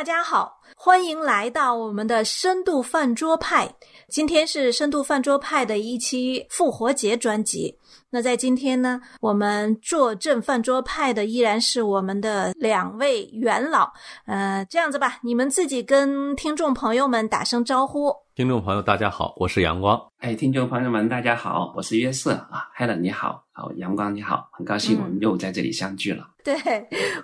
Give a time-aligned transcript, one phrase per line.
[0.00, 3.70] 大家好，欢迎来到我们的深度饭桌派。
[4.08, 7.78] 今天是深度饭桌派的一期复活节专辑。
[8.08, 13.92] 那在今天呢，我们坐镇饭桌派的依然是我们的两位元老。
[14.24, 18.10] 呃，这样子吧，你们自己跟听众朋友们打声招呼。
[18.34, 20.00] 听众朋友，大家好，我是阳光。
[20.20, 26.26] 哎，听众朋友们，大家好，我是约瑟啊，Helen 你好，好阳光你好，很高兴我们又在这里相聚了。
[26.44, 26.56] 对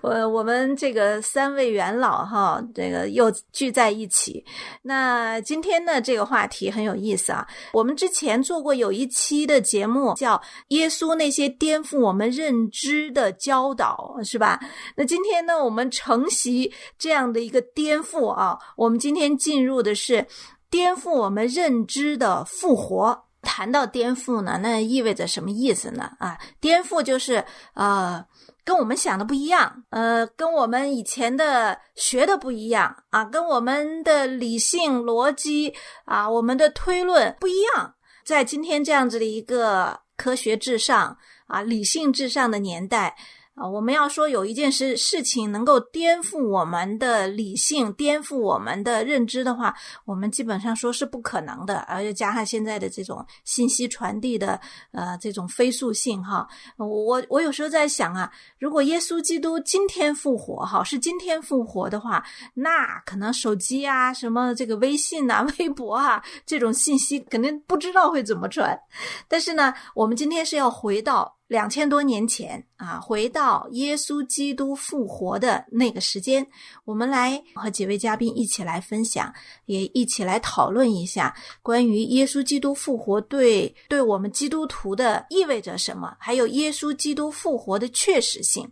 [0.02, 4.44] 我，我们这个三位元老哈，这个又聚在一起。
[4.82, 7.46] 那今天呢，这个话题很有意思啊。
[7.72, 10.36] 我们之前做过有一期的节目，叫
[10.68, 14.60] 《耶稣那些颠覆我们认知的教导》，是吧？
[14.96, 20.26] 那今天呢，我们承袭这样的一个颠覆啊，我们今天进入的是。
[20.68, 23.25] 颠覆我们认知的复活。
[23.46, 26.11] 谈到颠覆呢，那意味着什么意思呢？
[26.18, 28.27] 啊，颠覆就是呃，
[28.64, 35.72] 跟我们想的不一样，呃，跟我们以前的学的不一样啊，跟我们的理性逻辑
[36.05, 37.94] 啊，我们的推论不一样。
[38.25, 41.16] 在今天这样子的一个科学至上
[41.47, 43.16] 啊、理性至上的年代。
[43.56, 51.78] 啊，我们要说有一件事事情能够颠覆我们的理性、颠覆我们的认知的话，我们基本上说是不可能的。
[51.88, 54.60] 而且加上现在的这种信息传递的
[54.92, 68.78] 呃这种飞速性哈，我我有时候在想啊，如果耶稣基督今天复活哈，是今天复活的话，那可能手机啊、什么这个微信啊、 微博啊这种信息肯定不知道会怎么传。
[69.26, 71.35] 但是呢，我们今天是要回到。
[71.48, 76.44] 两千多年前啊，回到耶稣基督复活的那个时间，
[76.84, 79.33] 我们来和几位嘉宾一起来分享，
[79.66, 88.69] 也一起来讨论一下关于耶稣基督复活对对我们基督徒的意味着什么，还有耶稣基督复活的确实性。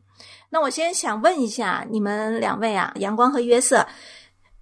[0.51, 3.87] 那我先想问一下你们两位啊，阳光和约瑟。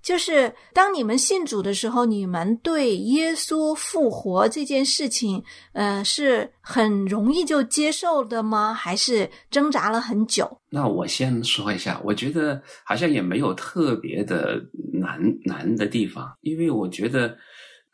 [0.02, 8.74] 就是当你们信主的时候，你们对耶稣复活这件事情，呃，是很容易就接受的吗？
[8.74, 10.58] 还是挣扎了很久？
[10.68, 14.60] 那我先说一下，我觉得好像也没有特别的
[14.92, 17.36] 难难的地方，因为我觉得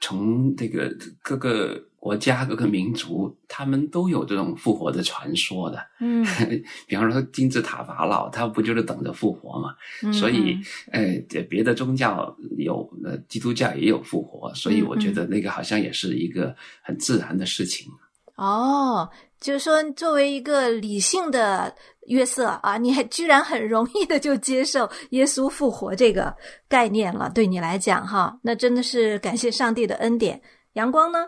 [0.01, 1.85] 从这个各个。
[2.01, 5.85] 国家各个民族，他们都有这种复活的传说的。
[5.99, 6.25] 嗯，
[6.87, 9.75] 比方说金字塔法老，他不就是等着复活嘛？
[10.13, 10.57] 所以，
[10.93, 11.19] 呃，
[11.51, 17.91] 别的宗教有，呃，基督教也有复活，所以我觉得那个好像也是一个很自然的事情。
[18.37, 19.11] 哦，
[19.41, 21.75] 就是说，作为一个理性的
[22.09, 26.35] 约瑟啊，你还居然很容易的就接受耶稣复活这个
[26.69, 27.31] 概念了？
[27.35, 30.41] 对你来讲，哈，那真的是感谢上帝的恩典。
[30.75, 31.21] 阳光呢？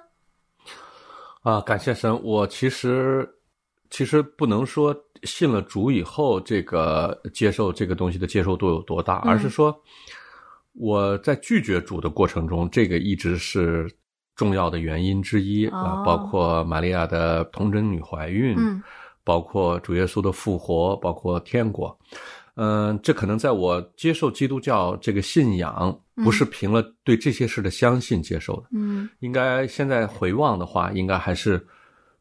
[1.43, 2.23] 啊，感谢神！
[2.23, 3.29] 我其实
[3.91, 9.75] 其实不能说信了主以后，这个接受这个东西的接受度有多大，而是说
[10.75, 13.91] 我在拒绝主的过程中，这个一直是
[14.41, 16.03] 重要的原因之一啊。
[16.03, 18.57] 包括玛利亚的童贞女怀孕，
[19.23, 21.95] 包括主耶稣的复活，包括天国。
[22.57, 28.69] 嗯，这可能在我接受基督教这个信仰，不是凭了对这些事的相信接受的。
[28.73, 31.65] 嗯，应该现在回望的话，应该还是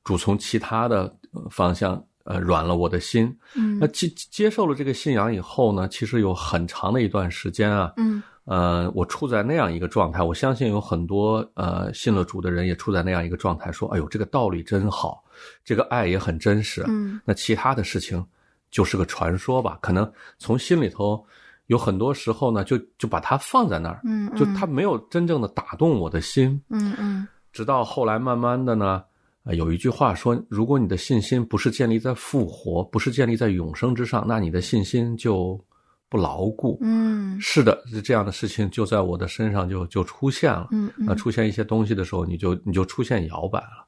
[0.04, 1.14] 主从其他的
[1.50, 3.36] 方向呃软了我的心。
[3.56, 10.24] 嗯，那接接受了这个信仰以后呢，其实有很长的一段时间啊，嗯，呃，我处在那样一个状态。
[10.24, 15.24] 我相信有很多呃信了主的人也处在那样一个状态，说：“哎呦，这个道理真好，
[15.64, 18.26] 这个爱也很真实。”嗯，那其他的事情。
[18.72, 21.26] 就是个传说吧，可能从心里头
[21.66, 27.28] 有很多时候呢，就就把它放在那儿，嗯，就它没有真正的打动我的心，嗯嗯。
[27.52, 29.04] 直到后来慢慢的呢，
[29.46, 35.60] 有一句话说，如果你的信心不是建立在复活，不是建立在永生之上，那你的信心就
[36.10, 36.78] 不牢固。
[36.82, 40.68] 嗯，是的，这样的事情就在我的身上就就出现了。
[40.72, 41.06] 嗯嗯。
[41.06, 43.86] 那出现一些东西的时候，你就你就出现摇摆了。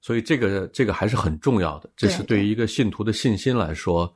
[0.00, 4.14] 所以这个这个还是很重要的，这是对于一个信徒的信心来说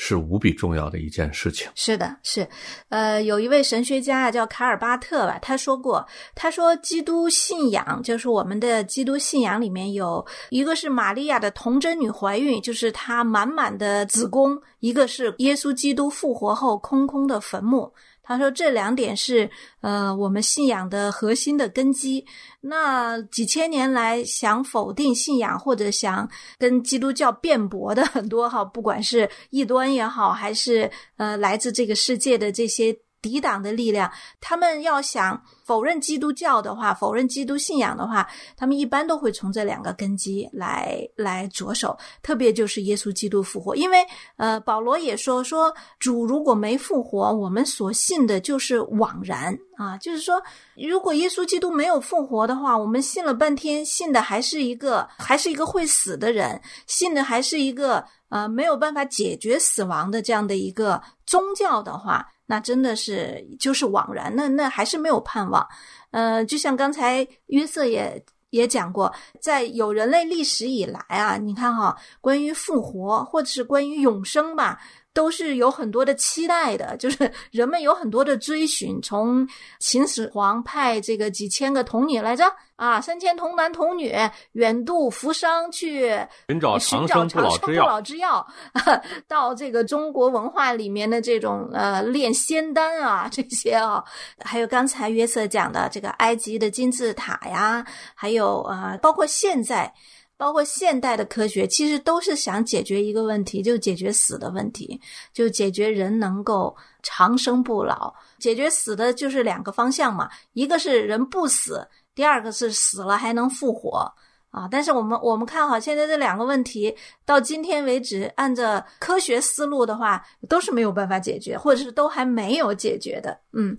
[0.00, 1.68] 是无比重要的一件事情。
[1.74, 2.48] 是的，是，
[2.88, 6.06] 呃，有一位神学家，叫卡尔巴特吧，他说过，
[6.36, 17.92] 他说基督信仰就是我们的基督信仰里面有一个是玛利亚的童贞女怀孕，就是她满满的子宫；一个是耶稣基督复活后空空的坟墓。
[18.28, 22.24] 他说这两点是呃我们信仰的核心的根基。
[22.60, 26.28] 那几千年来想否定信仰或者想
[26.58, 34.10] 跟基督教辩驳的很多哈，不管是异端也好，还是呃来自这个世界的这些抵挡的力量。
[34.40, 41.96] 他们要想否认基督教的话，否认基督信仰的话，他们一般都会从这两个根基来来着手。
[42.22, 44.06] 特别就是耶稣基督复活，因为
[44.36, 49.96] 呃，保罗也说说主如果没复活，我们所信的就是枉然啊。
[49.98, 50.42] 就是说，
[50.76, 62.26] 如果耶稣基督没有复活的话，我们信了半天，信的还是一个还是一个会死的人，信的还是一个呃没有办法解决死亡的这样的一个宗教的话。
[62.50, 65.64] 那真的是就是枉然，那那还是没有盼望。
[66.10, 74.80] 呃，就像刚才约瑟也也讲过，在有人类历史以来啊，你看哈，关于复活或者是关于永生吧。
[75.14, 79.00] 都是有很多的期待的， 就是人们有很多的追寻。
[79.02, 79.46] 从
[79.80, 82.44] 秦始皇派这个几千个童女来着
[82.76, 84.14] 啊，三千童男童女
[84.52, 86.10] 远渡扶桑去
[86.48, 88.46] 寻找寻找长生不老之药，
[89.26, 94.04] 到这个中国文化里面的这种呃炼仙丹啊 这些啊，
[94.44, 97.84] 还有刚才约瑟讲的这个埃及的金字塔呀，
[98.14, 99.92] 还有啊，包括现在。
[100.38, 104.98] 包括现代的科学，其实都是想解决一个问题，就解决死的问题，
[105.32, 108.14] 就解决人能够长生不老。
[108.38, 114.10] 解决死的就是两个方向嘛，一个是人不死，第二个是死了还能复活
[114.50, 114.68] 啊。
[114.70, 116.96] 但是我们我们看好现在这两个问题，
[117.26, 123.36] 到今天为止，按照科学思路的话，都是没有办法解决，或者是都还没有解决的。
[123.52, 123.76] 嗯。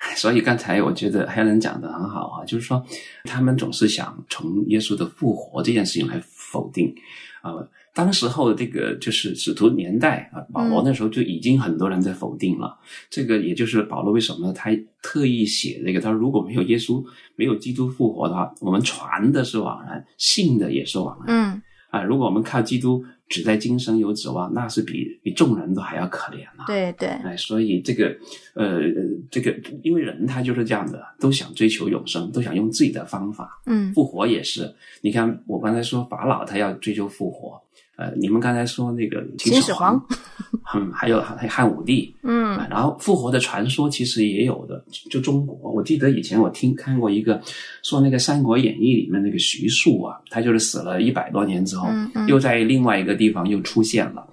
[0.16, 2.84] 所以刚才我觉得 Helen 讲的很好啊，就是说
[3.24, 6.94] 他们总是想从耶稣的复活这件事情来否定
[7.42, 7.52] 啊。
[7.92, 12.78] 当时候这个就是使徒年代啊，保罗那时候就已经很多人在否定了。
[13.10, 14.70] 这个也就是保罗为什么他
[15.02, 17.04] 特意写这个，他说如果没有耶稣，
[17.36, 21.36] 没有基督复活的话，我们传的是枉然，信的也是枉然。
[21.54, 23.04] 嗯啊，如果我们靠基督。
[23.30, 26.64] 只在今生有指望，那是比比众人都还要可怜呐。
[26.66, 28.14] 对对，哎，所以这个，
[28.54, 28.80] 呃，
[29.30, 33.62] 这个，因为人他就是这样的，都想追求永生，都想用自己的方法。
[33.66, 34.74] 嗯，复活也是。
[35.00, 37.62] 你看，我刚才说法老他要追求复活。
[38.00, 40.02] 呃，你们刚才说那个秦始皇，
[40.74, 47.38] 嗯，还有汉汉武帝，嗯，然后复活的传说其实也有的，就中国，我记得以前我听看过一个
[47.82, 51.90] 说那个《三国演义》里面那个徐庶啊，他就是死了一百多年之后，
[52.26, 54.26] 又在另外一个地方又出现了，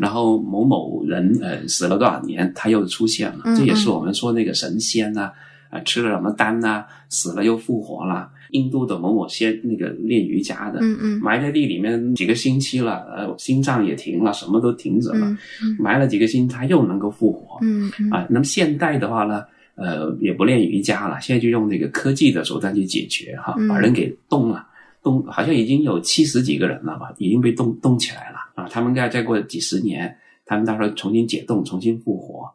[0.00, 5.30] 然后某某人呃死了多少年，他又出现了，这也是我们说那个神仙呐，
[5.70, 8.30] 啊吃了什么丹呐，死了又复活了。
[8.50, 15.36] 印度的某某些那个练瑜伽的，嗯嗯，埋在地里面几个星期了，呃，心脏也停了，什么都停止了，
[15.78, 19.44] 埋了几个星期，他又能够复活，嗯嗯，啊，那么现代的话呢，
[19.76, 24.66] 呃，也不练瑜伽了，现在就用那个科技的手段去解决，哈，把人给冻了，
[25.00, 30.12] 冻，好像已经有七十几个人了吧，已经被冻冻起来了，啊，他们再过几十年，
[30.44, 32.50] 他们到时候重新解冻，重新复活，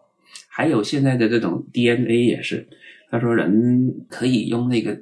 [0.49, 2.67] 还有现在的这种 DNA 也是。
[3.15, 4.97] 他说：“人可以用那个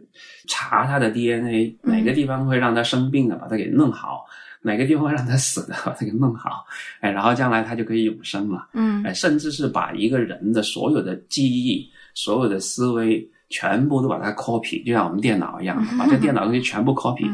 [0.48, 4.26] 查他的 DNA，哪个地方会让他生病的，把他给弄好；
[4.62, 6.66] 哪个地方让他死的， 把他给弄好。
[7.00, 8.68] 哎，然后将来他就可以永生了。
[8.74, 17.30] 嗯，哎，甚至是把一个人的所有的记忆、所有的思维，全部都把它 copy，就像我们电脑一样，把这电脑东西全部 copy。”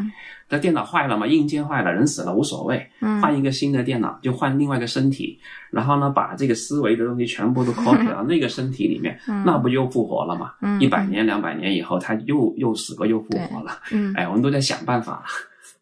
[0.52, 1.28] 那电脑坏了嘛？
[1.28, 2.84] 硬件坏了，人死了无所谓，
[3.22, 5.40] 换一个新的电脑，就换另外一个身体，
[5.70, 10.52] 然后呢，把这个思维的东西全部都 copy 到那个身体里面，那不又复活了嘛？
[10.80, 13.78] 一百年、两百年以后，他又又死过又复活了。
[14.16, 15.24] 哎，我们都在想办法。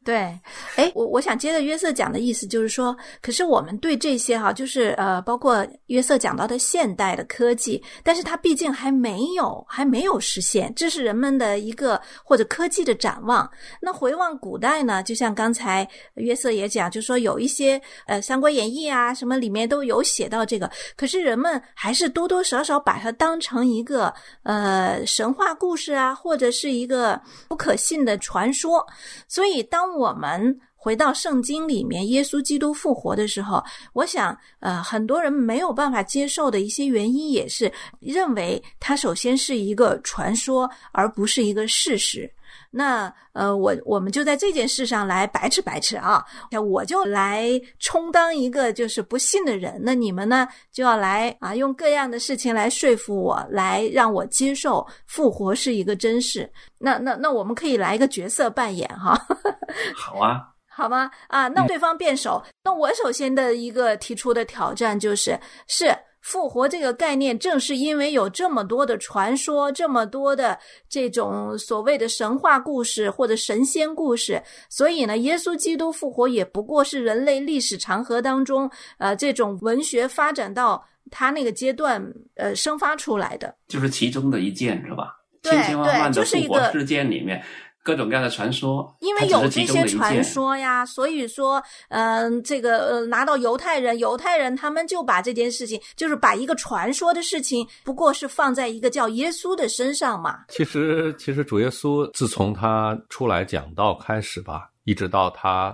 [0.07, 0.39] 对，
[0.77, 13.51] 哎，我我想接着约瑟讲的意思就是说，可是我们对这些哈，就是呃，包括约瑟讲到的现代的科技，但是它毕竟还没有还没有实现，这是人们的一个或者科技的展望。
[13.81, 28.87] 那回望古代呢，就像刚才约瑟也讲，就说有一些呃《三国演义》啊什么里面都有写到这个，可是人们还是多多少少把它当成一个呃神话故事啊，或者是一个不可信的传说，
[29.27, 29.96] 所以当。
[29.97, 33.63] 我们回到圣经里面，耶稣基督复活的时候，
[33.93, 42.31] 我想，呃，很多人没有办法接受的一些原因，也是认为它首先是一个传说，而不是一个事实。
[42.77, 46.23] 那，呃，我我们就在这件事上来白吃白吃啊！
[46.51, 56.47] 那我就来充当一个就是不信的人，那你们呢就要来啊，用各样的事情来说服我，来让我接受复活是一个真事。
[56.77, 59.19] 那那那我们可以来一个角色扮演哈。
[59.97, 61.09] 好啊，好吗？
[61.29, 65.97] 啊，那对方辩手，那我首先的一个提出的挑战就是是。
[66.27, 82.05] 复活这个概念，正是因为有这么多的传说，这么多的这种所谓的神话故事或者神仙故事，所以呢，耶稣基督复活也不过是人类历史长河当中，呃，这种文学发展到他那个阶段
[82.35, 85.13] 呃生发出来的，就是其中的一件是吧？
[85.41, 87.41] 对千千万万的复活事件里面，
[87.87, 100.39] 各种各样的传说，因为有这些传说呀，所以说，嗯、这个呃，拿到犹太人，犹太人他们就把这件事情，就是把一个传说的事情，不过是放在一个叫耶稣的身上嘛。
[100.49, 105.67] 其实，其实主耶稣自从他出来讲道开始吧，一直到他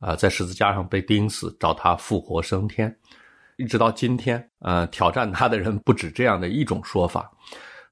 [0.00, 2.92] 啊、呃在十字架上被钉死，找他复活升天，
[3.58, 7.30] 一直到今天，呃，挑战他的人不止这样的一种说法。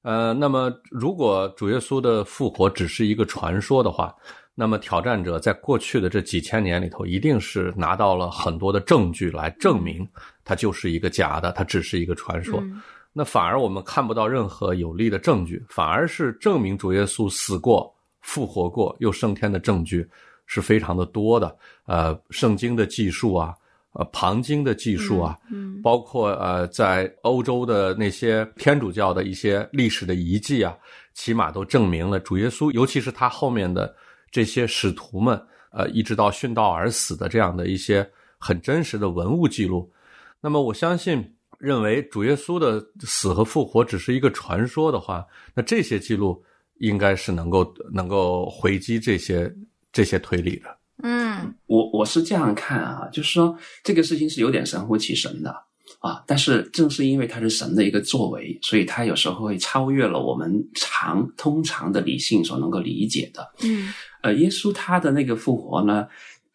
[0.02, 4.14] 呃，那么如果主耶稣的复活只是一个传说的话，
[4.54, 10.06] 那么挑战者在过去的这几千年里头，一定是拿到了很多的证据来证明
[10.44, 12.60] 它就是一个假的，它只是一个传说。
[12.60, 12.80] 嗯
[13.14, 20.08] 那反而我们看不到任何有力的证据，反而是证明主耶稣死过、复活过又升天的证据
[20.46, 21.54] 是非常的多的。
[21.84, 23.54] 呃，圣经的记述啊，
[23.92, 30.74] 呃，旁经的技术啊，嗯包括呃，在欧洲的那些天主教的一些历史的遗迹啊，
[31.12, 33.94] 起码都证明了主耶稣，尤其是他后面的
[34.30, 35.38] 这些使徒们，
[35.72, 38.08] 呃，一直到殉道而死的这样的一些
[38.38, 39.92] 很真实的文物记录。
[40.40, 41.22] 那么我相信，
[41.58, 46.42] 认为主耶稣的死和复活只是一个传说的话，那这些记录
[46.78, 49.54] 应该是能够能够回击这些
[49.92, 50.76] 这些推理的。
[51.02, 51.54] 嗯。
[51.66, 55.54] 我我是这样看啊，就是说这个事情是有点神乎其神的
[56.00, 63.52] 啊，但是正是因为它是神的一个作为，所以它有时候会超越了我们常通常的理性所能够理解的。
[63.62, 63.92] 嗯。
[64.22, 66.06] 呃，耶稣他的那个复活呢，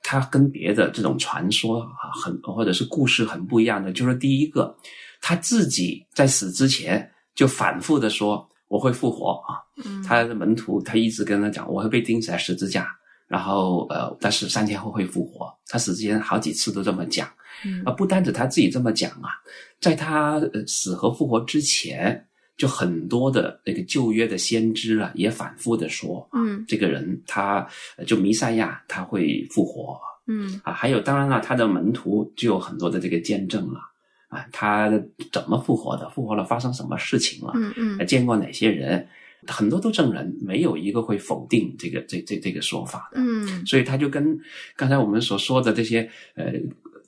[0.01, 4.73] 他跟别的这种传说啊，很或者是故事很不一样的，就是第一个，
[5.21, 12.87] 他自己在死之前就反复的说我会复活啊，嗯，他的门徒他一直跟他讲我会被钉死在十字架，
[13.27, 17.27] 然后呃，但是三天后会复活，他死之前好几次都这么讲。
[17.65, 19.31] 嗯啊，不单指他自己这么讲啊，
[19.79, 22.23] 在他呃死和复活之前，
[22.55, 27.67] 就很多的那个旧约的先知啊，也反复的说，嗯这个人他
[27.97, 33.79] 呃就弥赛亚他会复活嗯啊，还有当然了，他的门徒就有很多的这个见证了
[34.27, 34.91] 啊，他
[35.31, 36.07] 怎么复活的？
[36.11, 37.53] 复活了发生什么事情了？
[37.55, 39.07] 嗯嗯呃见过哪些人？
[39.47, 43.19] 很多都证人，没有一个会否定这个这这这个说法的。
[43.19, 44.39] 嗯所以他就跟
[44.75, 46.53] 刚才我们所说的这些呃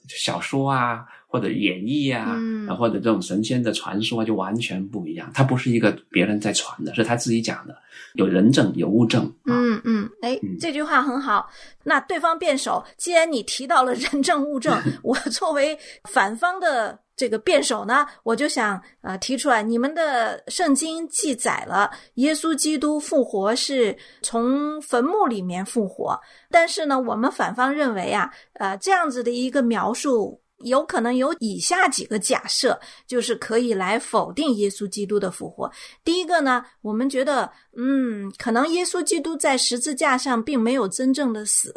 [0.07, 5.29] 小说啊，或者演绎啊，嗯啊或者这种神仙的传说啊，就完全不一样。
[5.33, 7.77] 它不是一个别人在传的，是他自己讲的，
[8.13, 9.53] 有人证有物证啊。
[9.53, 11.47] 嗯嗯，哎嗯，这句话很好。
[11.83, 26.17] 那对方辩手，既然你提到了人证物证， 我作为反方的这个辩手呢，我就想呃提出来，你们的圣经记载了耶稣基督复活是从坟墓里面复活，
[26.49, 30.39] 但是呢，我们反方认为啊，呃，这样子的一个描述。
[30.65, 35.71] 有可能有以下几个假设，就是可以来否定耶稣基督的复活。
[36.03, 41.73] 第一个呢，我们觉得，嗯，可能耶稣基督在十字架上并没有真正的死，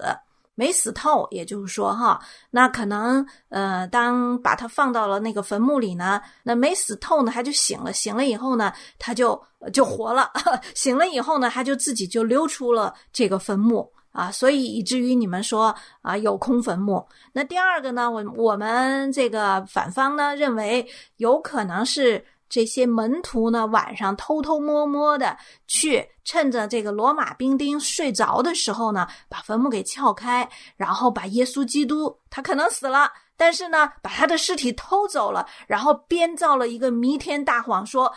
[0.54, 9.40] 没死透，也就是说，哈，那可能，呃，当把他放到了那个坟墓里呢，那没死透呢，他就醒了，醒了以后呢，他就
[9.72, 10.30] 就活了，
[10.74, 13.90] 醒了以后呢，他就自己就溜出了这个坟墓。
[14.12, 17.02] 啊，所以以至于你们说啊有空坟墓。
[17.32, 25.34] 那第二个呢，我我们这个反方呢认为有可能是这些门徒呢晚上偷偷摸摸的
[25.66, 33.10] 去趁着这个罗马兵丁睡着的时候呢，把坟墓给撬开，然后把耶稣基督他可能死了。
[33.38, 38.12] 但是呢，把他的尸体偷走了，然后编造了一个弥天大谎，说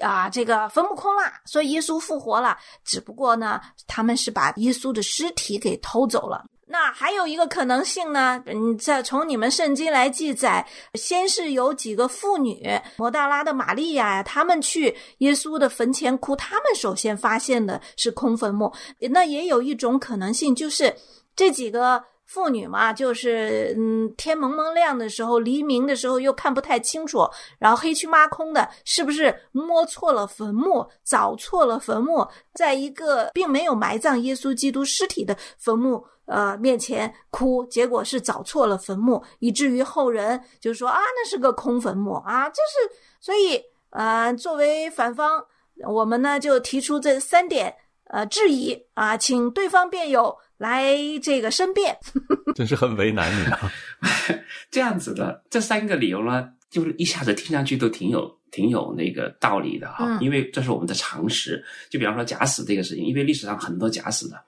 [0.00, 2.56] 啊，这个坟墓空了，所以耶稣复活了。
[2.84, 6.44] 只不过呢，他们是把耶稣的尸体给偷走了。
[6.68, 12.62] 那还有一个可能性呢，嗯，在从你们圣经来记载，先是有几个妇女，
[12.98, 18.72] 摩大拉的玛利亚呀，他们去耶稣的坟前哭，他们首先发现的是空坟墓。
[19.10, 20.94] 那也有一种可能性，就是
[21.34, 22.04] 这几个。
[22.28, 27.26] 妇女嘛，就是嗯，天蒙蒙亮的时候，黎明的时候又看不太清楚，
[27.58, 43.56] 然后黑黢麻空的，是不是摸错了坟墓，找错了坟墓，在一个并没有埋葬耶稣基督尸体的坟墓呃面前哭，结果是找错了坟墓，以至于后人就说啊，那是个空坟墓啊，就是所以
[43.90, 45.44] 啊、呃，作为反方，
[45.88, 50.36] 我们呢就提出这三点呃质疑啊，请对方辩友。
[50.58, 50.92] 来
[51.22, 51.96] 这个申辩，
[52.52, 53.72] 真是很为难你啊！
[54.72, 61.62] 这样子的这三个理由呢，就是一下子听上去都挺有挺有那个道理的哈，嗯、因为这是我们的常识。
[61.88, 64.40] 就比方说假死这个事情，因为历史上很多假死的，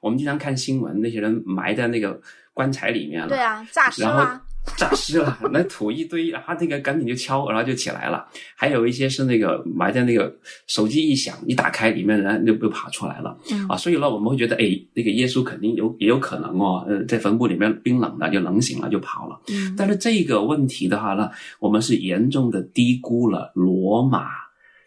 [0.00, 2.20] 我们经常看新闻，那些人埋在那个
[2.54, 4.40] 棺材里面了，对啊，诈尸然后
[4.76, 8.26] 诈尸了，那土一堆，然后那个赶紧就敲，然后就起来了。
[8.54, 10.34] 还有一些是那个埋在那个
[10.66, 13.38] 手机一响，一打开里面人就就爬出来了。
[13.50, 19.40] 嗯啊，所以呢，我们会觉得，哎，那个耶稣肯定有也有可能哦，呃，在坟墓里面冰冷的就冷醒了就跑了。
[19.48, 21.30] 嗯但是这个问题的话呢，
[21.60, 24.28] 我们是严重的低估了罗马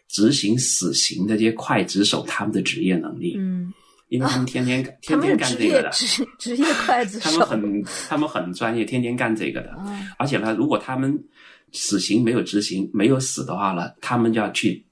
[0.08, 3.72] 执行死刑的这些刽子手他们的职业能力，嗯，
[4.10, 9.74] 因为他们天天、啊天天干这个的，职职业刽子他们很他们很专业，天天干这个的。
[9.78, 11.16] 嗯而且呢，如果他们
[11.72, 14.84] 死刑没有执行、没有死的话呢，他们就要去，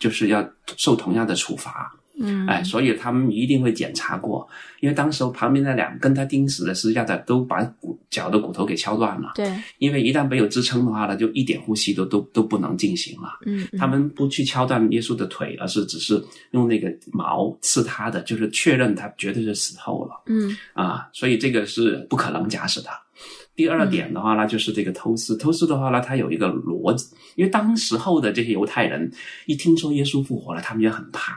[0.00, 0.46] 就是要
[0.76, 1.90] 受同样的处罚。
[2.18, 4.48] 嗯哎，所以他们一定会检查过，
[4.80, 13.28] 因为当时旁边那两跟他钉死的十字架的都把骨脚的骨头给敲断了，对因为一旦没有支撑的话呢，就一点呼吸都都都不能进行了。
[13.44, 22.88] 嗯嗯他们不去敲断耶稣的腿，而是只是用那个矛刺他的，就是确认他绝对是死透了嗯啊，所以这个是不可能假死的。
[23.54, 25.34] 第二点的话呢，就是这个偷尸。
[25.36, 27.06] 偷尸的话呢，它有一个逻辑，
[27.36, 29.10] 因为当时候的这些犹太人
[29.46, 31.32] 一听说耶稣复活了，他们就很怕，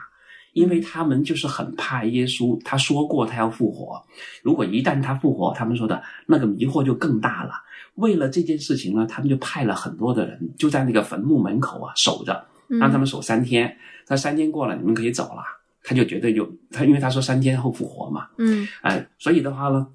[0.54, 2.60] 因为他们就是很怕耶稣。
[2.64, 4.02] 他说过他要复活，
[4.42, 7.52] 如果一旦他复活，他们说的那个迷惑就更大了。
[7.96, 13.76] 为了这件事情呢，他们就派了很多的人就在那个坟墓门口啊守着，嗯，让他们守三天。
[14.06, 15.44] 他三天过了，你们可以走了。
[15.84, 19.88] 他就觉得有他，因为他说三天后复活嘛，嗯哎，所以的话呢，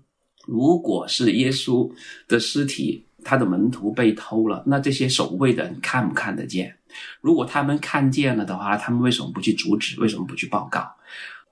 [0.46, 1.90] 如果是耶稣
[2.26, 6.74] 的尸体，他的门徒被偷了，那这些守卫的人看不看得见？
[7.20, 10.00] 如果他们看见了的话，他们为什么不去阻止？
[10.00, 10.90] 为什么不去报告？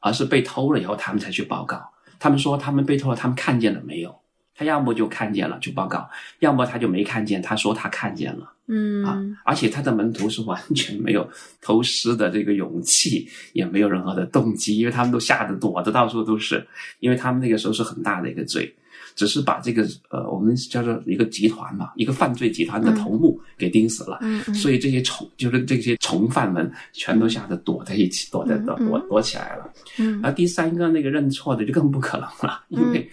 [0.00, 1.80] 而是被偷了以后，他们才去报告。
[2.18, 4.14] 他们说他们被偷了，他们看见了没有？
[4.54, 6.08] 他要么就看见了就报告，
[6.40, 8.52] 要么他就没看见，他说他看见了。
[8.68, 11.28] 嗯啊嗯，而且他的门徒是完全没有
[11.60, 16.64] 偷师的这个勇气，也没有任何的动机，因为他们都吓得躲得到处都是，
[17.00, 18.72] 因为他们那个时候是很大的一个罪，
[19.14, 24.54] 只是把这个呃我们叫做一个集团嘛，一个犯罪集团的头目给盯死了，嗯嗯。
[24.54, 29.72] 所以这些从就是这些从犯们全都吓得躲在一起，躲在躲躲躲起来了。
[29.98, 30.20] 嗯。
[30.22, 33.08] 而第三个那个认错的就更不可能了，因为、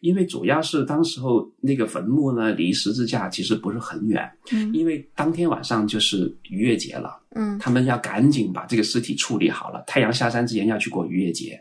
[0.00, 4.72] 因为主要是当时候那个坟墓呢离十字架其实不是很远，嗯。
[4.74, 7.58] 因为当天晚上就是逾越节了，嗯。
[7.58, 11.60] 他们要赶紧把这个尸体处理好了，太阳下山之前要去过逾越节。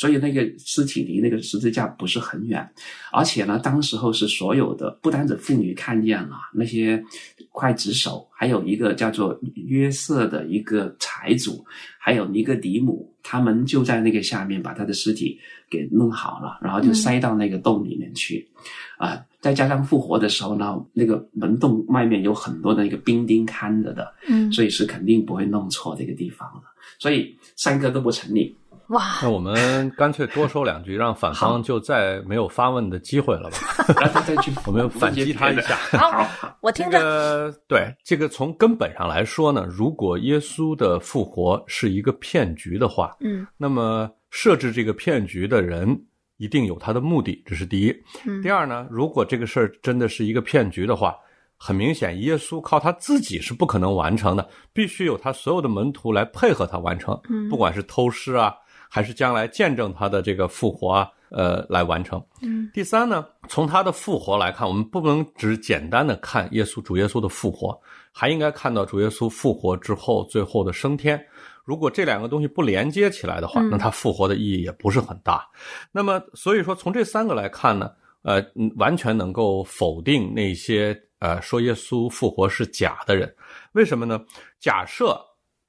[0.00, 2.66] 所以那个尸体离那个十字架不是很远，
[3.12, 7.04] 而且呢，当时候是所有的，不单指妇女看见了那些
[7.52, 11.62] 刽子手，还有一个叫做约瑟的一个财主，
[11.98, 18.48] 还有尼哥底母，他们就在那个下面把他的尸体给弄好了，然后就塞到那个洞里面去，
[18.96, 28.56] 啊、再加上复活的时候呢，那个门洞外面有很多的那个兵丁看着的，嗯，所以是肯定不会弄错这个地方的，所以三个都不成立。
[28.90, 33.58] 哇，那我们干脆多说两句，让反方就再没有发问的机会了吧？
[34.00, 35.76] 然后再去我们反击他一下。
[35.96, 36.26] 好，
[36.60, 43.46] 我听这着，个对这个从根本上来说呢，如果耶稣的复活是一个骗局的话，嗯。
[43.56, 45.96] 那么设置这个骗局的人
[46.38, 47.94] 一定有他的目的，这是第一。
[48.26, 48.42] 嗯。
[48.42, 51.16] 第二呢，如果这个事儿真的是一个骗局的话，
[51.56, 57.48] 很明显，耶稣靠他自己是不可能完成的，必须有他所有的门徒来配合他完成，嗯。
[57.48, 58.52] 不管是偷师啊，
[58.90, 62.20] 还是将来见证他的这个复活啊，呃，来完成。
[62.42, 71.24] 嗯第三呢，从他的复活来看，我们不能只简单的看耶稣主耶稣的复活，还应该看到主耶稣复活之后最后的升天。
[71.64, 75.48] 如果这两个东西不连接起来的话，嗯那他复活的意义也不是很大。
[75.92, 83.32] 那么，所以说从这三个来看呢，呃，嗯完全能够否定那些呃说耶稣复活是假的人。
[83.72, 84.20] 为什么呢？
[84.58, 85.16] 假设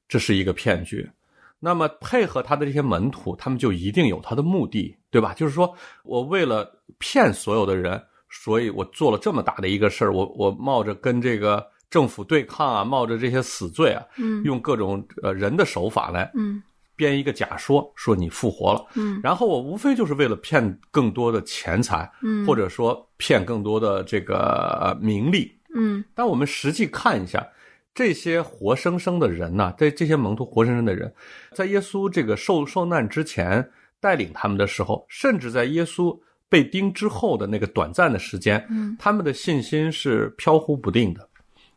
[0.08, 1.08] 这是一个骗局，
[1.63, 5.32] 那么配合他的这些门徒，他们就一定有他的目的，对吧？
[5.36, 14.43] 就是说我为了骗所有的人，所以我做了这么大的一个事儿，我我冒着跟这个政府对抗啊，冒着这些死罪啊，嗯。
[14.43, 16.63] 用各种呃人的手法来嗯。
[16.95, 19.19] 编一个假说，说你复活了，嗯。
[19.24, 25.52] 然后我无非就是为了骗更多的钱财，嗯，或者说骗更多的这个呃名利。
[25.76, 26.04] 嗯。
[26.15, 27.47] 但我们实际看一下，
[27.93, 31.13] 这些活生生的人呐、这这些蒙图活生生的人，
[31.54, 33.67] 在耶稣这个受受难之前
[33.99, 41.27] 带领他们的时候，甚至在耶稣被钉之后的那个短暂的时间，嗯他们的信心是飘忽不定的，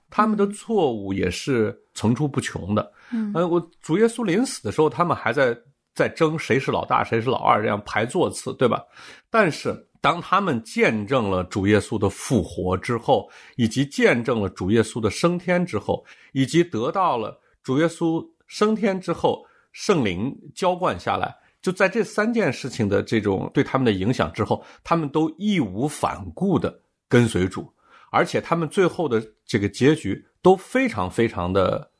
[0.08, 2.92] 他们的错误也是层出不穷的。
[3.12, 5.56] 嗯呃，我主耶稣临死的时候，他们还在
[5.94, 8.82] 在争谁是老大，谁是老二，这样排座次，对吧？
[9.30, 9.74] 但是
[10.04, 27.72] 当他们见证了主耶稣的复活之后，以及见证了主耶稣的升天之后，以及得到了主耶稣升天之后圣灵浇灌下来，就在这三件事情的这种对他们的影响之后，他们都义无反顾的跟随主。
[28.10, 31.90] 而且他们最后的这个结局都非常非常的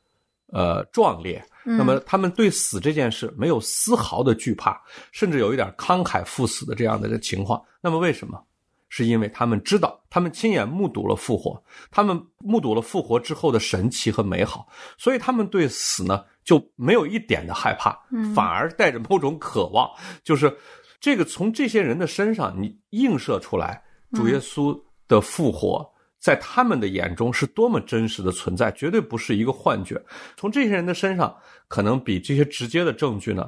[0.49, 1.43] 呃壮烈。
[1.65, 4.79] 那么他们对死这件事没有丝毫的惧怕，
[5.11, 7.61] 甚至有一点慷慨赴死的这样的一个情况。
[7.81, 8.41] 那么为什么？
[8.87, 14.65] 是因为他们知道，他们亲眼目睹了复活，他们目睹了复活之后的神奇和美好，
[14.97, 17.97] 所以他们对死呢就没有一点的害怕，
[18.33, 19.89] 反而带着某种渴望。
[20.23, 20.55] 就是
[21.01, 25.85] 这个从这些人的身上，你映射出来主耶稣的复活。
[26.25, 30.01] 在他们的眼中是多么真实的存在，绝对不是一个幻觉。
[30.35, 33.47] 从这些人的身上，可能比这些直接的证据呢，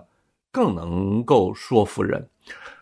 [0.52, 2.22] 更能够说服人。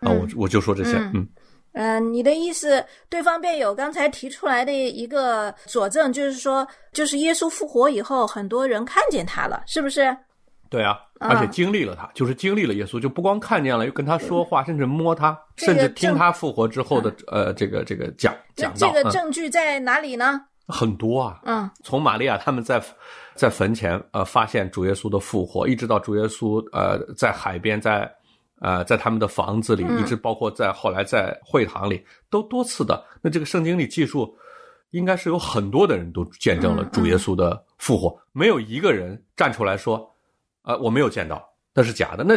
[0.02, 1.26] 啊，我我就说这些，嗯，
[1.72, 10.14] 呃，你的意思，对方辩友刚才提出来的一个佐证，就是说，就是耶稣复活以后，很多人看见他了，是不是？
[10.70, 18.92] 对啊，而且经历了他，就是经历了耶稣，就不光看见了，又跟他说话，甚至摸他，甚至听他复活之后的呃这个这个讲讲到。
[18.92, 20.42] 这个证据在哪里呢？
[20.68, 22.82] 很多啊，嗯，从玛利亚他们在
[23.36, 28.12] 在坟前呃发现主耶稣的复活，一直到主耶稣呃在海边，在
[28.60, 33.06] 呃在他们的房子里，一直包括在后来在会堂里，都多次的。
[33.22, 34.36] 那这个圣经里记述，
[34.90, 40.12] 应该是有很多的人都见证了主耶稣的复活，没有一个人站出来说。
[40.66, 42.24] 啊，我没有见到，那是假的。
[42.24, 42.36] 那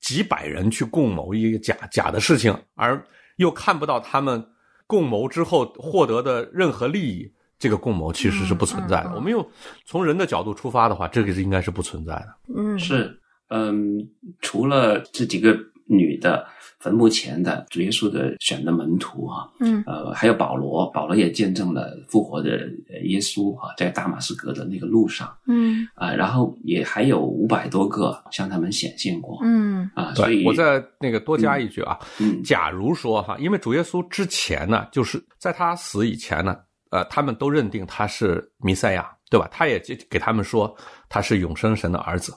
[0.00, 3.00] 几百人去共谋一个假假的事情，而
[3.36, 4.44] 又看不到他们
[4.86, 9.12] 共谋之后获得的任何利益，这个共谋其实是不存在的。
[9.14, 9.48] 我们又
[9.84, 12.34] 从人的角度出发的话，这个是应该是不存在的。
[12.54, 14.06] 嗯，是，嗯，
[14.40, 16.46] 除了这几个女的。
[16.80, 22.68] 坟墓前的主耶稣的选的门徒啊，嗯，呃，还有保罗，保罗也见证了复活的
[23.04, 36.54] 耶稣啊，在大马士革的那个路上，嗯，啊，然后也还有五百多个向他们显现过，嗯，啊，所以我再那个多加一句啊，嗯，假如说哈，因为主耶稣之前呢，就是在他死以前呢，
[36.90, 39.48] 呃，他们都认定他是弥赛亚，对吧？
[39.50, 40.76] 他也给他们说
[41.08, 42.30] 他是永生神的儿子。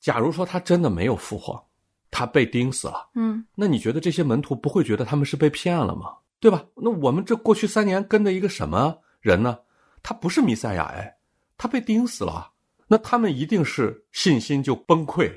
[0.00, 1.64] 假如说他真的没有复活。
[2.16, 6.14] 他被钉死了，嗯，那你觉得这些门徒不会觉得他们是被骗了吗？
[6.38, 6.64] 对吧？
[6.76, 9.58] 那我们这过去三年跟着一个什么人呢？
[10.00, 11.12] 他不是弥赛亚，哎，
[11.58, 12.48] 他被钉死了，
[12.86, 15.28] 那他们一定是信心就崩溃，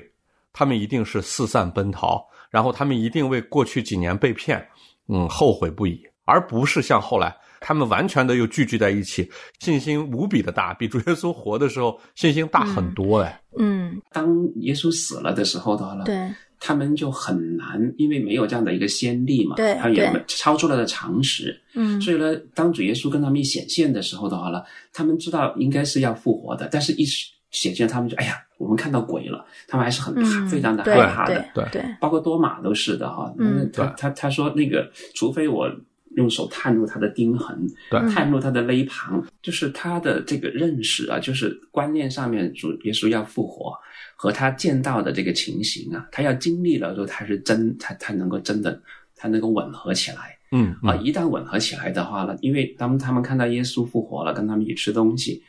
[0.52, 4.64] 他们一定是四散奔逃，然后他们一定为过去几年被骗，
[5.08, 14.28] 嗯，后悔不已，而不是像后来他们完全的又聚集在一起，信心无比的大，比主耶稣活的时候信心大很多，哎，嗯，当
[14.60, 16.30] 耶稣死了的时候的话呢，对。
[16.60, 27.04] 他们就很难，因为没有这样的一个先例嘛，对，他也超出了的常识，嗯，所以呢，当主耶稣跟他们一显现的时候的话呢，他们知道应该是要复活的，但是一
[27.50, 35.70] 显现，他们就哎呀，我们看到鬼了，他们还是很怕，非常的害怕的，对对，包括多马都是的哈，嗯，他他他说那个，除非我
[36.18, 37.56] 用手探入他的钉痕，
[37.88, 43.72] 对，探入他的勒旁，就是他的这个认识啊，就是观念上面，主耶稣要复活。
[44.20, 48.82] 和他见到的这个情形啊，他要经历了之后，他是真，他他能够真的，
[49.14, 50.36] 他能够吻合起来。
[50.50, 55.40] 嗯啊，一旦吻合起来的话呢，因为当他们看到耶稣复活了，跟他们一起吃东西，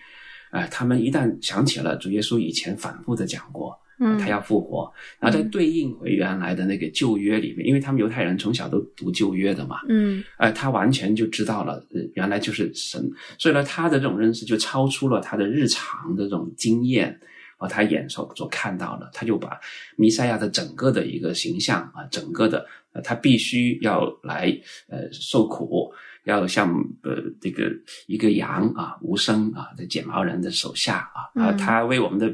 [0.51, 3.88] 哎，他们一旦想起了主耶稣以前反复的讲过，嗯，
[4.19, 11.83] 他要复活，然后再对应回原来的那个旧约里面，因为他们犹太人从小都读旧约的嘛，嗯，哎，他完全就知道了，
[12.13, 17.19] 原来就是神，所以呢，他的这种认识就超出了他的日常的这种经验。
[17.62, 19.59] 和，他眼所所看到的，他就把
[19.97, 24.57] 弥赛亚的整个的一个形象啊，整个的，呃，他必须要来
[24.88, 25.91] 呃受苦。
[26.30, 26.70] 要像
[27.04, 27.72] 呃这个
[28.08, 32.34] 一个羊啊无声啊在剪毛人的手下啊啊他为我们的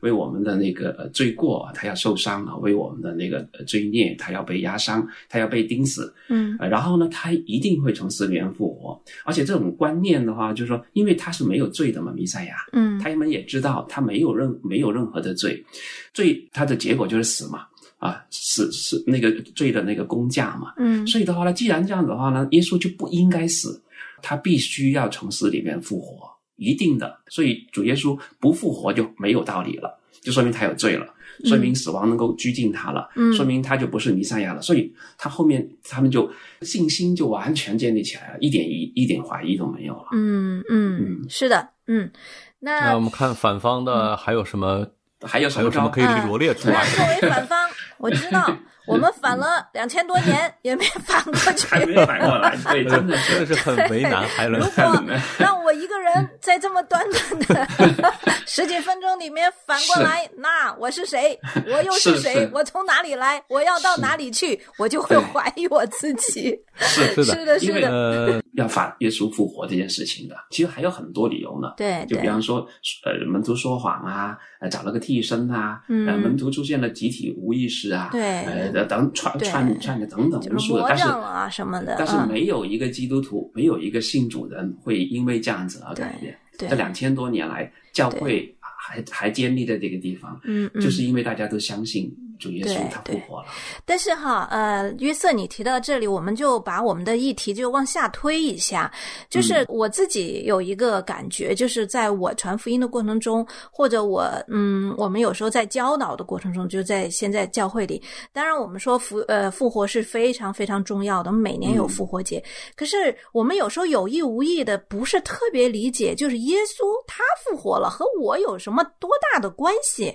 [0.00, 6.56] 为我们的那个罪过他要受伤啊为我们的那个罪孽他要被压伤他要被钉死嗯。
[6.58, 9.00] 然后呢他一定会从死里面复活。
[9.24, 12.98] 而且这种观念的话就是说因为他是没有罪的嘛弥赛亚嗯。
[12.98, 15.64] 他们也知道他没有任没有任何的罪
[16.12, 17.66] 罪他的结果就是死嘛。
[17.98, 23.82] 啊，死是那个罪的那个工价嘛，嗯，所以的话呢，既然这样子的话呢，耶稣就不应该死，
[24.20, 27.18] 他必须要从死里面复活，一定的。
[27.28, 31.06] 所以主耶稣不复活就没有道理了，就说明他有罪了，
[31.46, 34.60] 说明死亡能够拘禁他了，嗯，说明他就不是弥赛亚了。
[34.60, 36.30] 所以他后面他们就
[36.60, 40.08] 信心就完全建立起来了，一点疑一点怀疑都没有了。
[40.12, 42.10] 嗯嗯嗯，是的，嗯，
[42.58, 44.86] 那我们看反方的还有什么？
[45.22, 46.84] 还有什么可以罗列出来？
[46.94, 47.58] 作为反方。
[47.98, 48.56] 我知道，
[48.86, 55.02] 我们反了两千多年也没反过 去，还没反过来，对， 真的真的是很为难，还能如果
[55.38, 58.12] 让我一个人在这么短短的
[58.46, 61.38] 十几分钟里面反过来，那我是谁？
[61.66, 62.48] 我又是谁？
[62.52, 63.42] 我从哪里来？
[63.48, 64.58] 我要到哪里去？
[64.78, 66.56] 我就会怀疑我自己。
[66.78, 67.88] 是是的，是的。
[67.88, 71.72] 呃，要反耶稣复活这件事情的，其实还有很多理由呢。
[71.76, 72.66] 对，就比方说，
[73.04, 86.36] 呃，门徒说谎啊，呃，找了个替身啊，呃，门徒出现了集体无意识啊，对，呃，等串串串着等等无数的，但是啊什么的，但是没有一个基督徒，没有一个信主人会因为这样子而改变。
[86.58, 92.14] 这两千多年来，教会还还建立在这个地方，嗯，就是因为大家都相信。
[92.38, 93.46] 主耶稣他复活了，
[93.84, 98.90] 但是哈，呃，约瑟，你提到这里，我们就把我们的议题就往下推一下。
[99.28, 112.42] 就是我自己有一个感觉，就是在我传福音的过程中，或者我嗯，我们有时候在教导的过程中，就在现在教会里，当然我们说复呃复活是非常非常重要的，每年有复活节。
[112.74, 120.06] 可是我们有时候有意无意的不是特别理解，就是耶稣他复活了和我有什么多大的关系？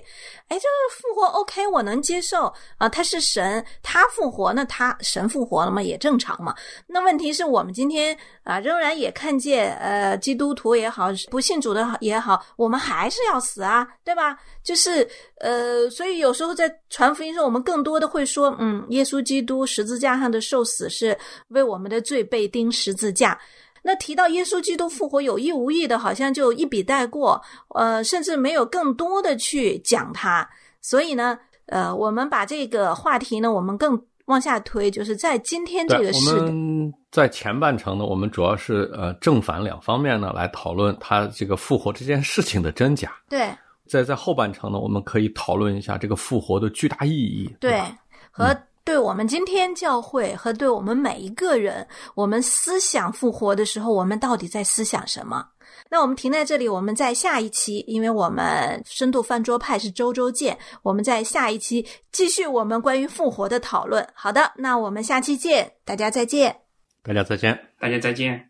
[0.48, 6.54] 哎，这个复活 OK，我能接接受啊，他是神，他复活，那他神复活了嘛，也正常嘛。
[6.86, 14.38] 那问题是我们今天啊，仍然也看见，呃，基督徒也好，不信主的也好，我们还是要死啊，对吧？
[14.62, 21.16] 就是呃，所以有时候在传福音时候，我们更多的会说，嗯，耶稣基督十字架上的受死是
[21.48, 23.40] 为我们的罪被钉十字架。
[23.84, 27.42] 那提到耶稣基督复活，有意无意的，好像就一笔带过，
[27.74, 30.46] 呃，甚至没有更多的去讲它。
[30.84, 31.38] 所以呢，
[31.72, 36.36] 呃，我们把这个话题呢，我们更往下推，就是在今天这个事。
[36.36, 43.12] 我们在前半程呢，我们主要是呃正反两方面呢来讨论它这个复活这件事情的真假。
[43.28, 43.48] 对。
[43.88, 47.56] 在在后半程呢，我们可以讨论一下这个复活的巨大意义。
[47.58, 47.82] 对。
[48.30, 48.54] 和。
[48.84, 55.46] 对我们今天教会和对我们每一个人，我们思想复活的时候，我们到底在思想什么？
[55.92, 64.08] 那我们停在这里，我们在下一期，因为我们深度饭桌派是周周见，我们在下一期继续我们关于复活的讨论。
[64.14, 66.56] 好的，那我们下期见，大家再见，
[67.02, 68.48] 大家再见，大家再见。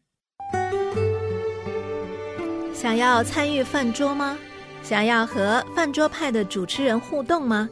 [2.72, 4.38] 想要参与饭桌吗？
[4.84, 7.68] 想要和饭桌派的主持人互动吗？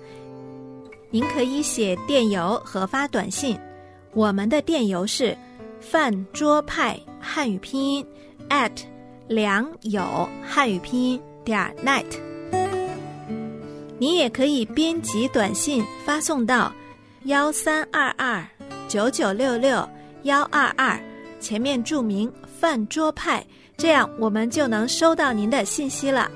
[1.10, 3.56] 您可以写电邮和发短信，
[4.14, 5.38] 我们的电邮是
[5.78, 8.04] 饭桌派汉语拼音
[8.48, 8.72] at
[9.30, 12.04] 良友汉语拼音点 net。
[13.96, 16.72] 你也可以编辑短信发送到
[17.26, 18.44] 幺三二二
[18.88, 19.88] 九九六六
[20.24, 21.00] 幺二二，
[21.38, 26.28] 前面注明饭桌派，这样我们就能收到您的信息了。